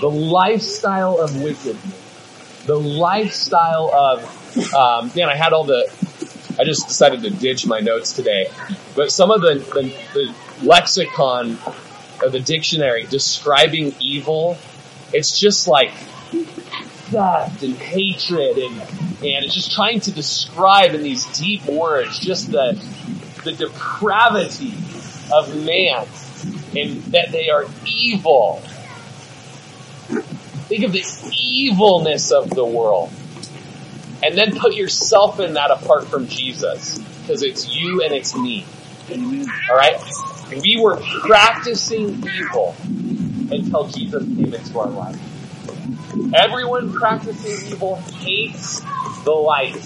[0.00, 2.64] The lifestyle of wickedness.
[2.66, 4.41] The lifestyle of,
[4.74, 5.90] um, man, I had all the,
[6.58, 8.50] I just decided to ditch my notes today.
[8.94, 11.58] But some of the, the, the lexicon
[12.22, 14.58] of the dictionary describing evil,
[15.12, 15.92] it's just like
[17.12, 22.50] theft and hatred and, and it's just trying to describe in these deep words just
[22.50, 22.82] the,
[23.44, 24.74] the depravity
[25.32, 26.06] of man
[26.74, 28.62] and that they are evil.
[30.68, 33.12] Think of the evilness of the world.
[34.22, 36.98] And then put yourself in that apart from Jesus.
[36.98, 38.66] Because it's you and it's me.
[39.68, 40.00] Alright?
[40.50, 42.74] We were practicing evil
[43.50, 45.18] until Jesus came into our life.
[46.34, 48.80] Everyone practicing evil hates
[49.24, 49.76] the light.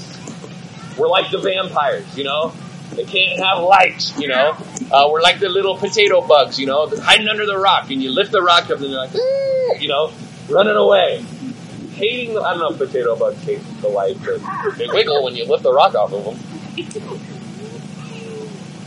[0.99, 2.53] We're like the vampires, you know?
[2.95, 4.57] They can't have light, you know?
[4.91, 6.87] Uh, we're like the little potato bugs, you know?
[6.87, 9.79] They're hiding under the rock and you lift the rock up and they're like, "Ah,"
[9.79, 10.13] you know,
[10.49, 11.25] running away.
[11.97, 15.35] Hating the, I don't know if potato bugs hate the light, but they wiggle when
[15.35, 16.39] you lift the rock off of them.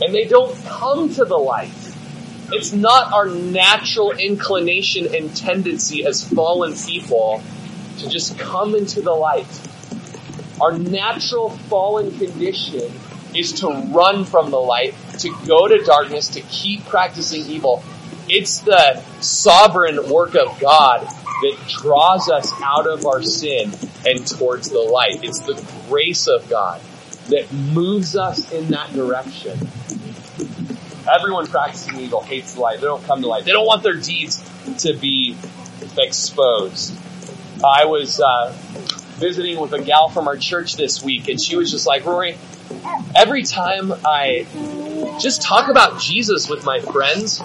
[0.00, 1.72] And they don't come to the light.
[2.52, 7.42] It's not our natural inclination and tendency as fallen people
[7.98, 9.48] to just come into the light.
[10.60, 12.92] Our natural fallen condition
[13.34, 17.82] is to run from the light, to go to darkness, to keep practicing evil.
[18.28, 21.08] It's the sovereign work of God
[21.42, 23.72] that draws us out of our sin
[24.06, 25.24] and towards the light.
[25.24, 26.80] It's the grace of God
[27.28, 29.58] that moves us in that direction.
[31.10, 32.80] Everyone practicing evil hates the light.
[32.80, 33.44] They don't come to light.
[33.44, 34.42] They don't want their deeds
[34.78, 35.36] to be
[35.98, 36.94] exposed.
[37.64, 38.54] I was uh,
[39.18, 42.36] visiting with a gal from our church this week, and she was just like, Rory,
[43.14, 44.46] every time I
[45.20, 47.42] just talk about Jesus with my friends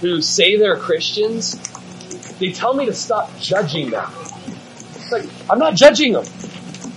[0.00, 1.60] who say they're Christians,
[2.38, 4.10] they tell me to stop judging them.
[4.94, 6.24] It's like, I'm not judging them.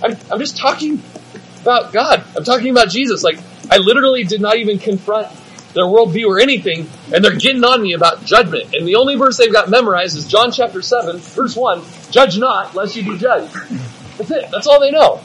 [0.02, 1.02] I'm, I'm just talking
[1.62, 2.24] about God.
[2.36, 3.22] I'm talking about Jesus.
[3.22, 3.38] Like,
[3.70, 5.28] I literally did not even confront
[5.74, 8.74] their worldview or anything, and they're getting on me about judgment.
[8.74, 12.74] And the only verse they've got memorized is John chapter 7, verse 1, judge not,
[12.74, 13.54] lest you be judged.
[14.18, 14.50] That's it.
[14.50, 15.20] That's all they know.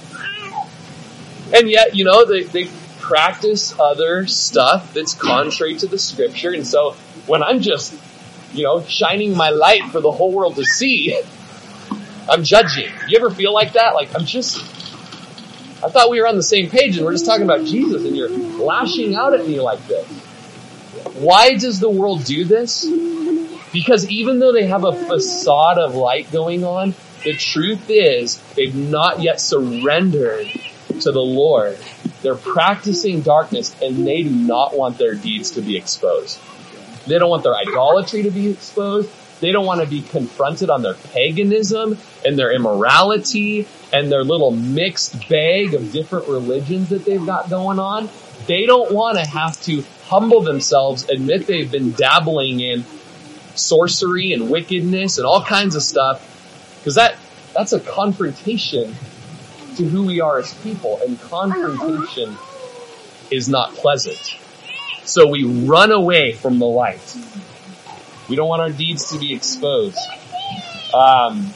[1.53, 6.65] And yet, you know, they, they practice other stuff that's contrary to the scripture, and
[6.65, 6.91] so
[7.25, 7.93] when I'm just,
[8.53, 11.19] you know, shining my light for the whole world to see,
[12.29, 12.89] I'm judging.
[13.07, 13.93] You ever feel like that?
[13.93, 14.57] Like, I'm just,
[15.83, 18.15] I thought we were on the same page and we're just talking about Jesus and
[18.15, 20.07] you're lashing out at me like this.
[21.15, 22.85] Why does the world do this?
[23.71, 28.75] Because even though they have a facade of light going on, the truth is they've
[28.75, 30.47] not yet surrendered
[31.01, 31.77] to the Lord.
[32.21, 36.39] They're practicing darkness and they do not want their deeds to be exposed.
[37.07, 39.09] They don't want their idolatry to be exposed.
[39.41, 44.51] They don't want to be confronted on their paganism and their immorality and their little
[44.51, 48.09] mixed bag of different religions that they've got going on.
[48.47, 52.85] They don't want to have to humble themselves, admit they've been dabbling in
[53.55, 56.31] sorcery and wickedness and all kinds of stuff.
[56.83, 57.17] Cause that,
[57.53, 58.95] that's a confrontation
[59.75, 62.37] to who we are as people and confrontation
[63.31, 64.37] is not pleasant.
[65.05, 67.15] So we run away from the light.
[68.27, 69.99] We don't want our deeds to be exposed.
[70.93, 71.53] Um,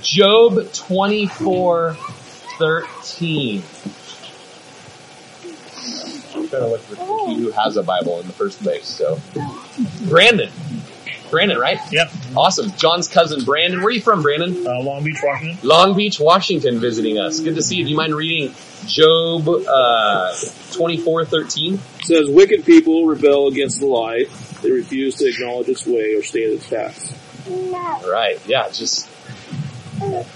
[0.00, 1.96] Job 24,
[2.58, 3.62] 13.
[6.34, 8.86] I'm trying to look for who has a Bible in the first place.
[8.86, 9.20] So,
[10.08, 10.50] Brandon.
[11.30, 11.78] Brandon, right?
[11.90, 12.10] Yep.
[12.36, 12.72] Awesome.
[12.72, 13.80] John's cousin Brandon.
[13.80, 14.66] Where are you from, Brandon?
[14.66, 15.68] Uh, Long Beach, Washington.
[15.68, 17.40] Long Beach, Washington visiting us.
[17.40, 17.84] Good to see you.
[17.84, 18.54] Do you mind reading
[18.86, 20.34] Job, uh,
[20.72, 21.78] 24, 13?
[22.04, 24.28] Says, wicked people rebel against the light.
[24.62, 27.14] They refuse to acknowledge its way or stand its facts.
[28.06, 28.40] Right.
[28.46, 28.68] Yeah.
[28.70, 29.08] Just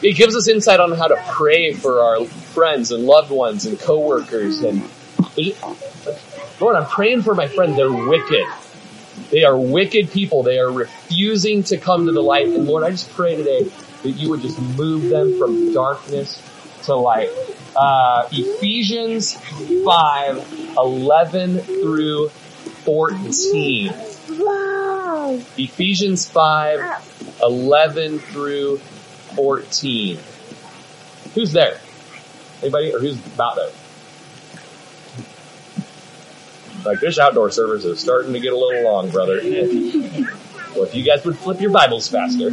[0.02, 3.78] It gives us insight on how to pray for our friends and loved ones and
[3.78, 4.88] coworkers and
[6.60, 7.76] Lord, I'm praying for my friends.
[7.76, 8.46] They're wicked.
[9.30, 10.42] They are wicked people.
[10.42, 12.46] They are refusing to come to the light.
[12.46, 13.64] And Lord, I just pray today
[14.02, 16.40] that you would just move them from darkness
[16.84, 17.30] to light.
[17.76, 19.34] Uh, Ephesians
[19.84, 23.92] 5, 11 through 14.
[24.38, 25.38] Wow.
[25.58, 30.18] Ephesians 5, 11 through 14.
[31.34, 31.78] Who's there?
[32.62, 32.94] Anybody?
[32.94, 33.70] Or who's about there?
[36.84, 39.40] Like this outdoor service is starting to get a little long, brother.
[39.42, 42.50] Well, if you guys would flip your Bibles faster.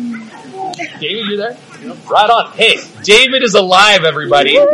[0.76, 1.58] David, you there?
[2.10, 2.52] Right on.
[2.54, 4.54] Hey, David is alive, everybody.
[4.54, 4.70] Dude,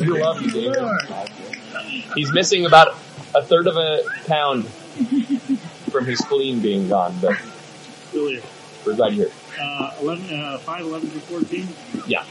[0.00, 0.78] we love you, David.
[2.14, 2.96] He's missing about
[3.34, 4.66] a third of a pound
[5.90, 7.40] from his spleen being gone, but
[8.14, 8.40] we're
[8.94, 9.34] glad you're here.
[9.60, 11.68] Uh, 11, uh, 5, 11 to 14.
[12.06, 12.24] Yeah.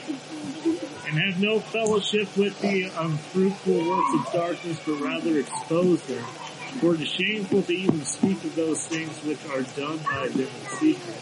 [1.07, 6.23] And have no fellowship with the unfruitful works of darkness, but rather expose them.
[6.79, 10.41] For it is shameful to even speak of those things which are done by them
[10.41, 11.17] in secret.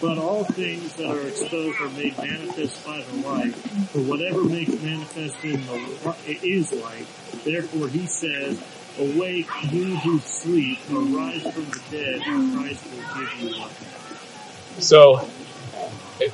[0.00, 3.54] But all things that are exposed are made manifest by the light.
[3.54, 7.06] For whatever makes manifest in the li- is light.
[7.44, 8.62] Therefore he says,
[8.98, 14.76] Awake, you who sleep, arise from the dead, and Christ will give you life.
[14.78, 15.28] So,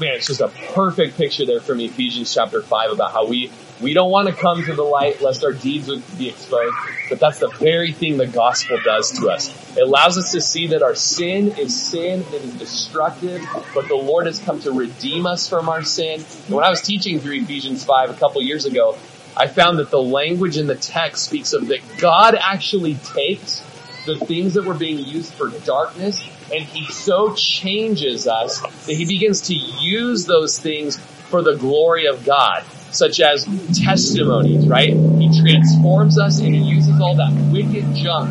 [0.01, 3.51] man, it's just a perfect picture there from Ephesians chapter 5 about how we,
[3.83, 6.75] we don't want to come to the light lest our deeds would be exposed,
[7.09, 9.77] but that's the very thing the gospel does to us.
[9.77, 13.97] It allows us to see that our sin is sin, it is destructive, but the
[13.97, 16.21] Lord has come to redeem us from our sin.
[16.47, 18.97] And when I was teaching through Ephesians 5 a couple years ago,
[19.37, 23.63] I found that the language in the text speaks of that God actually takes
[24.07, 26.21] the things that were being used for darkness
[26.53, 32.07] and he so changes us that he begins to use those things for the glory
[32.07, 32.63] of God,
[32.93, 34.95] such as testimonies, right?
[34.95, 38.31] He transforms us and he uses all that wicked junk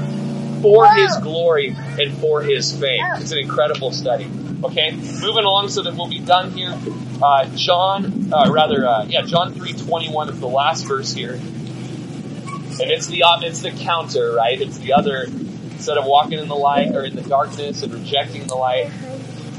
[0.62, 3.04] for his glory and for his fame.
[3.16, 4.30] It's an incredible study.
[4.64, 6.78] Okay, moving along so that we'll be done here.
[7.22, 11.34] Uh, John, uh, rather, uh, yeah, John three twenty one is the last verse here,
[11.34, 14.62] and it's the it's the counter, right?
[14.62, 15.26] It's the other
[15.72, 18.92] instead of walking in the light or in the darkness and rejecting the light.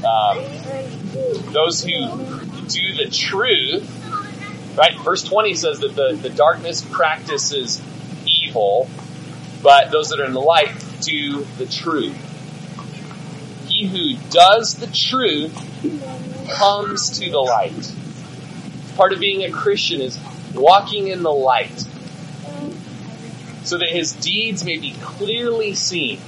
[0.05, 0.43] Um,
[1.51, 3.83] those who do the truth,
[4.75, 4.97] right?
[4.99, 7.81] Verse twenty says that the the darkness practices
[8.25, 8.89] evil,
[9.61, 10.71] but those that are in the light
[11.01, 12.15] do the truth.
[13.67, 15.53] He who does the truth
[16.57, 17.93] comes to the light.
[18.95, 20.19] Part of being a Christian is
[20.53, 21.85] walking in the light
[23.63, 26.19] so that his deeds may be clearly seen.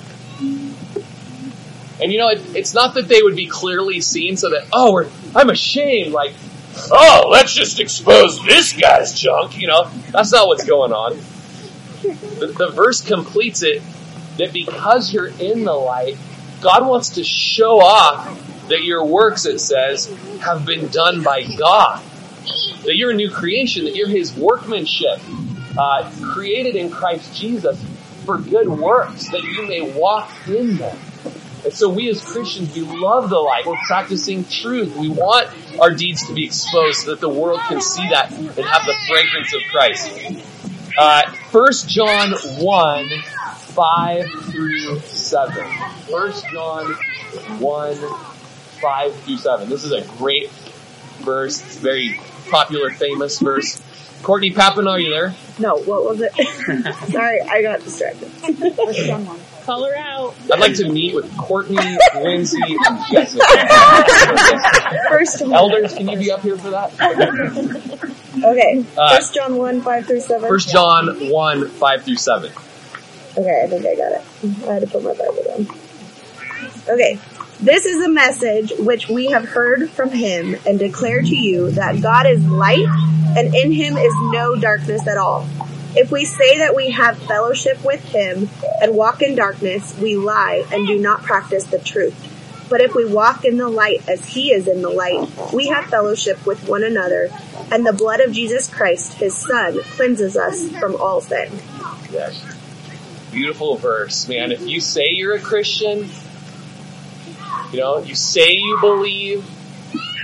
[2.01, 5.09] And you know, it, it's not that they would be clearly seen so that, oh,
[5.35, 6.33] I'm ashamed, like,
[6.91, 9.89] oh, let's just expose this guy's junk, you know.
[10.11, 11.17] That's not what's going on.
[12.39, 13.81] The, the verse completes it
[14.37, 16.17] that because you're in the light,
[16.61, 20.07] God wants to show off that your works, it says,
[20.41, 22.01] have been done by God.
[22.83, 25.19] That you're a new creation, that you're His workmanship,
[25.77, 27.83] uh, created in Christ Jesus
[28.25, 30.97] for good works, that you may walk in them.
[31.63, 33.65] And so we as Christians, we love the light.
[33.65, 34.95] We're practicing truth.
[34.95, 35.49] We want
[35.79, 38.95] our deeds to be exposed so that the world can see that and have the
[39.07, 40.45] fragrance of Christ.
[40.97, 45.65] Uh, 1 John 1, 5 through 7.
[45.65, 46.93] 1 John
[47.59, 47.95] 1,
[48.81, 49.69] 5 through 7.
[49.69, 50.49] This is a great
[51.19, 51.61] verse.
[51.61, 52.19] It's a very
[52.49, 53.81] popular, famous verse.
[54.23, 55.35] Courtney Papin, are you there?
[55.59, 56.33] No, what was it?
[57.11, 58.31] Sorry, I got distracted.
[59.65, 60.35] Color out.
[60.53, 63.43] I'd like to meet with Courtney, Lindsay, and Jessica.
[65.09, 65.53] First one.
[65.53, 66.93] Elders, can you be up here for that?
[68.35, 68.85] Okay.
[68.95, 70.49] Uh, First John 1, 5 through 7.
[70.49, 72.51] 1 John 1, 5 through 7.
[73.37, 74.23] Okay, I think I got it.
[74.67, 75.67] I had to put my Bible down.
[76.87, 77.19] Okay.
[77.59, 82.01] This is a message which we have heard from him and declare to you that
[82.01, 82.85] God is light
[83.37, 85.47] and in him is no darkness at all.
[85.97, 88.49] If we say that we have fellowship with him
[88.81, 92.13] and walk in darkness, we lie and do not practice the truth.
[92.69, 95.85] But if we walk in the light as he is in the light, we have
[95.85, 97.29] fellowship with one another,
[97.71, 101.51] and the blood of Jesus Christ, his son, cleanses us from all sin.
[102.11, 102.43] Yes.
[103.31, 104.51] Beautiful verse, man.
[104.51, 106.09] If you say you're a Christian,
[107.71, 109.45] you know, you say you believe,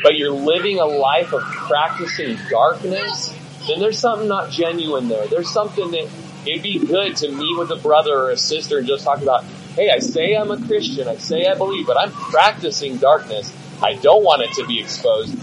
[0.01, 5.27] but you're living a life of practicing darkness, then there's something not genuine there.
[5.27, 6.09] There's something that
[6.45, 9.43] it'd be good to meet with a brother or a sister and just talk about,
[9.75, 13.53] hey, I say I'm a Christian, I say I believe, but I'm practicing darkness.
[13.81, 15.37] I don't want it to be exposed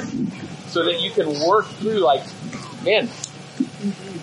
[0.69, 2.25] so that you can work through like,
[2.85, 3.09] man,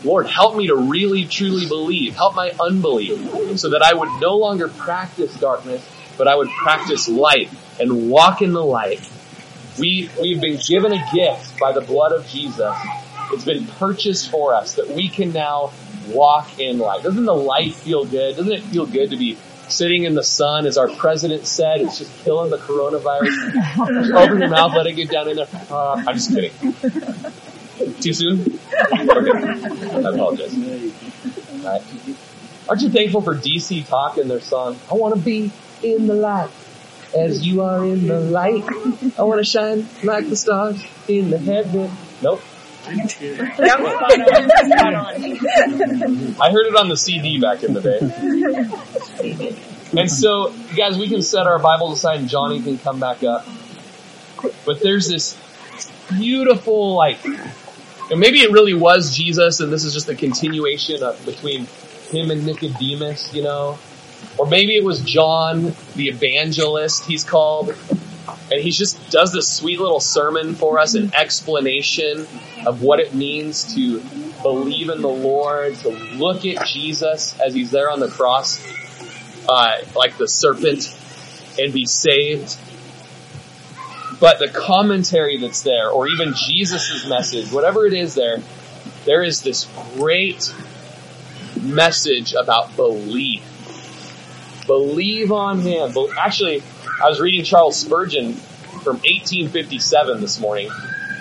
[0.04, 2.16] Lord, help me to really truly believe.
[2.16, 5.86] Help my unbelief so that I would no longer practice darkness,
[6.18, 9.10] but I would practice light and walk in the light.
[9.80, 12.74] We, we've been given a gift by the blood of Jesus.
[13.34, 15.72] It's been purchased for us that we can now
[16.10, 17.04] walk in light.
[17.04, 18.38] Doesn't the light feel good?
[18.38, 21.98] Doesn't it feel good to be sitting in the sun, as our president said, it's
[21.98, 23.54] just killing the coronavirus.
[24.04, 25.48] just open your mouth, let it get down in there.
[25.70, 26.52] Uh, I'm just kidding.
[28.00, 28.42] Too soon?
[28.42, 29.32] Okay.
[29.92, 30.56] I apologize.
[30.56, 31.82] Right.
[32.70, 35.52] Aren't you thankful for DC Talk and their song, I want to be
[35.84, 36.50] in the light
[37.16, 38.64] as you are in the light.
[39.18, 41.92] I want to shine like the stars in the heaven.
[42.22, 42.42] Nope.
[46.40, 48.00] I heard it on the CD back in the day.
[50.00, 53.46] And so, guys, we can set our Bibles aside and Johnny can come back up.
[54.66, 55.38] But there's this
[56.10, 61.24] beautiful, like, and maybe it really was Jesus and this is just a continuation of
[61.26, 61.68] between
[62.12, 63.80] him and Nicodemus, you know?
[64.38, 67.76] Or maybe it was John, the evangelist, he's called.
[68.28, 72.28] And he just does this sweet little sermon for us, an explanation
[72.66, 74.00] of what it means to
[74.42, 78.64] believe in the Lord, to look at Jesus as he's there on the cross,
[79.48, 80.96] uh, like the serpent,
[81.60, 82.58] and be saved.
[84.20, 88.38] But the commentary that's there, or even Jesus' message, whatever it is there,
[89.06, 89.66] there is this
[89.96, 90.54] great
[91.62, 93.44] message about belief.
[94.68, 95.94] Believe on Him.
[96.18, 96.64] Actually,
[97.04, 100.70] I was reading Charles Spurgeon from 1857 this morning,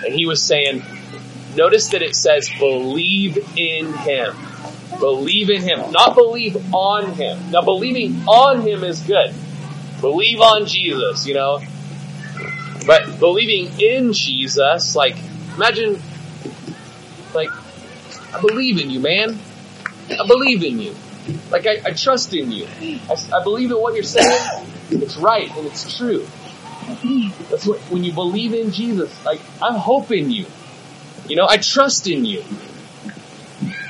[0.05, 0.83] and he was saying,
[1.55, 4.35] notice that it says believe in Him.
[4.99, 7.51] Believe in Him, not believe on Him.
[7.51, 9.33] Now believing on Him is good.
[10.01, 11.61] Believe on Jesus, you know.
[12.85, 15.17] But believing in Jesus, like,
[15.55, 15.99] imagine,
[17.33, 17.49] like,
[18.33, 19.39] I believe in you, man.
[20.11, 20.95] I believe in you.
[21.49, 22.67] Like, I, I trust in you.
[23.09, 24.74] I, I believe in what you're saying.
[24.89, 26.25] It's right and it's true.
[27.49, 30.45] That's what, when you believe in Jesus, like, I'm hoping you.
[31.27, 32.43] You know, I trust in you.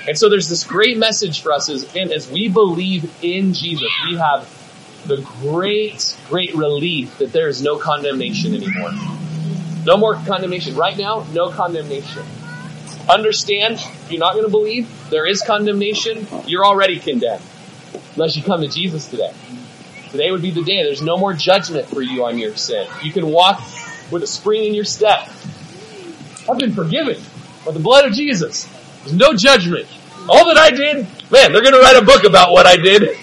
[0.08, 3.92] And so there's this great message for us as, and as we believe in Jesus,
[4.08, 4.48] we have
[5.08, 8.92] the great, great relief that there is no condemnation anymore.
[9.86, 10.76] No more condemnation.
[10.76, 12.24] Right now, no condemnation.
[13.10, 17.44] Understand, if you're not going to believe, there is condemnation, you're already condemned.
[18.16, 19.32] Unless you come to Jesus today.
[20.12, 20.84] Today would be the day.
[20.84, 22.88] There's no more judgment for you on your sin.
[23.02, 23.62] You can walk
[24.12, 25.30] with a spring in your step.
[26.50, 27.22] I've been forgiven
[27.66, 28.66] by the blood of Jesus.
[29.04, 29.88] There's no judgment.
[30.30, 33.18] All that I did, man, they're gonna write a book about what I did.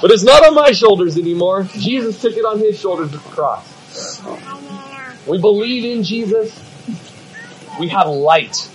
[0.00, 1.64] But it's not on my shoulders anymore.
[1.74, 4.20] Jesus took it on his shoulders at the cross.
[5.26, 6.52] We believe in Jesus.
[7.78, 8.68] We have light.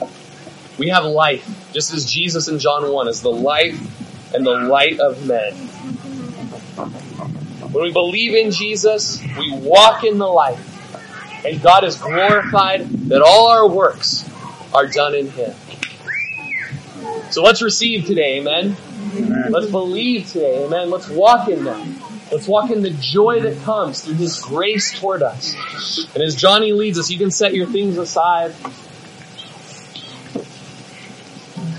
[0.77, 1.45] We have life.
[1.73, 5.53] Just as Jesus in John 1 is the life and the light of men.
[6.77, 10.57] When we believe in Jesus, we walk in the light.
[11.45, 14.27] And God is glorified that all our works
[14.73, 15.53] are done in Him.
[17.31, 18.75] So let's receive today, amen.
[19.15, 19.51] amen.
[19.51, 20.89] Let's believe today, amen.
[20.89, 21.87] Let's walk in that.
[22.31, 25.55] Let's walk in the joy that comes through His grace toward us.
[26.13, 28.53] And as Johnny leads us, you can set your things aside.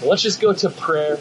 [0.03, 1.19] Let's just go to prayer.